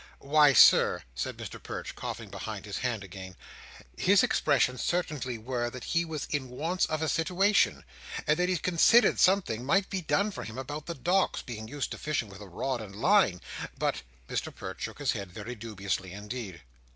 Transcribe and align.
"Why, 0.17 0.51
Sir," 0.53 1.03
said 1.13 1.37
Mr 1.37 1.61
Perch, 1.61 1.93
coughing 1.93 2.29
behind 2.31 2.65
his 2.65 2.79
hand 2.79 3.03
again, 3.03 3.35
"his 3.95 4.23
expression 4.23 4.79
certainly 4.79 5.37
were 5.37 5.69
that 5.69 5.83
he 5.93 6.05
was 6.05 6.25
in 6.31 6.49
wants 6.49 6.87
of 6.87 7.03
a 7.03 7.07
sitiwation, 7.07 7.83
and 8.25 8.39
that 8.39 8.49
he 8.49 8.57
considered 8.57 9.19
something 9.19 9.63
might 9.63 9.91
be 9.91 10.01
done 10.01 10.31
for 10.31 10.43
him 10.43 10.57
about 10.57 10.87
the 10.87 10.95
Docks, 10.95 11.43
being 11.43 11.67
used 11.67 11.91
to 11.91 11.99
fishing 11.99 12.29
with 12.29 12.41
a 12.41 12.47
rod 12.47 12.81
and 12.81 12.95
line: 12.95 13.41
but—" 13.77 14.01
Mr 14.27 14.51
Perch 14.55 14.81
shook 14.81 14.97
his 14.97 15.11
head 15.11 15.31
very 15.31 15.53
dubiously 15.53 16.13
indeed. 16.13 16.61